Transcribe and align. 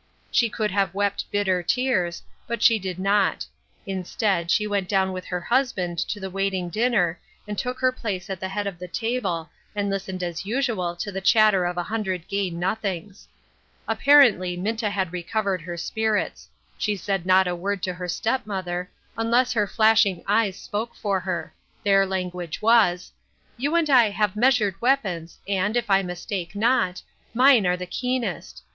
She 0.31 0.49
could 0.49 0.71
have 0.71 0.95
wept 0.95 1.29
bitter 1.29 1.61
tears, 1.61 2.23
but 2.47 2.63
she 2.63 2.79
did 2.79 2.97
not; 2.97 3.45
instead, 3.85 4.49
she 4.49 4.65
went 4.65 4.89
down 4.89 5.11
with 5.11 5.25
her 5.25 5.41
husband 5.41 5.99
to 6.09 6.19
the 6.19 6.31
waiting 6.31 6.69
dinner, 6.69 7.19
and 7.47 7.55
took 7.55 7.77
her 7.81 7.91
place 7.91 8.27
at 8.27 8.39
the 8.39 8.49
head 8.49 8.65
of 8.65 8.79
the 8.79 8.87
table, 8.87 9.51
and 9.75 9.91
listened 9.91 10.23
as 10.23 10.43
usual 10.43 10.95
to 10.95 11.11
the 11.11 11.21
chatter 11.21 11.65
of 11.65 11.77
a 11.77 11.83
hundred 11.83 12.27
gay 12.27 12.49
nothings. 12.49 13.27
Apparently, 13.87 14.57
Minta 14.57 14.89
had 14.89 15.13
recovered 15.13 15.61
her 15.61 15.77
spirits; 15.77 16.49
she 16.79 16.95
said 16.95 17.23
not 17.27 17.47
a 17.47 17.55
word 17.55 17.83
to 17.83 17.93
her 17.93 18.07
step 18.07 18.47
mother, 18.47 18.89
unless 19.19 19.53
her 19.53 19.67
flashing 19.67 20.23
eyes 20.27 20.57
spoke 20.57 20.95
for 20.95 21.19
her; 21.19 21.53
their 21.83 22.07
language 22.07 22.59
was:" 22.59 23.11
You 23.55 23.75
and 23.75 23.87
I 23.87 24.09
have 24.09 24.35
measured 24.35 24.81
weapons, 24.81 25.37
and, 25.47 25.77
if 25.77 25.91
I 25.91 26.01
mistake 26.01 26.55
not, 26.55 27.03
mine 27.35 27.67
are 27.67 27.77
the 27.77 27.85
keen 27.85 28.23
est. 28.23 28.63